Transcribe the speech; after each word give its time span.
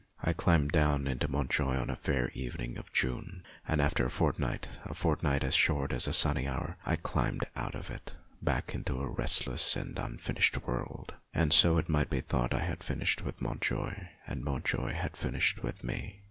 I 0.23 0.33
climbed 0.33 0.71
down 0.71 1.05
into 1.05 1.27
Montjoie 1.27 1.77
on 1.77 1.91
a 1.91 1.95
fair 1.95 2.29
evening 2.33 2.75
of 2.79 2.91
June, 2.91 3.43
and 3.67 3.79
after 3.79 4.03
a 4.03 4.09
fortnight 4.09 4.67
a 4.83 4.95
fortnight 4.95 5.43
as 5.43 5.53
short 5.53 5.93
as 5.93 6.07
a 6.07 6.11
sunny 6.11 6.47
hour 6.47 6.77
I 6.83 6.95
climbed 6.95 7.45
out 7.55 7.75
of 7.75 7.91
it 7.91 8.15
back 8.41 8.73
into 8.73 8.99
a 8.99 9.05
restless 9.11 9.75
and 9.75 9.99
unfinished 9.99 10.65
world; 10.65 11.13
and 11.35 11.53
so 11.53 11.77
it 11.77 11.87
might 11.87 12.09
be 12.09 12.19
thought 12.21 12.51
I 12.51 12.61
had 12.65 12.83
finished 12.83 13.23
with 13.23 13.43
Montjoie 13.43 14.07
and 14.25 14.43
Montjoie 14.43 14.93
had 14.93 15.15
finished 15.15 15.61
with 15.61 15.83
me. 15.83 16.19